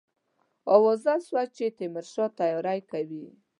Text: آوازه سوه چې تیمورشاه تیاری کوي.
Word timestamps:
آوازه 0.75 1.13
سوه 1.27 1.43
چې 1.55 1.65
تیمورشاه 1.77 2.29
تیاری 2.39 2.79
کوي. 2.91 3.25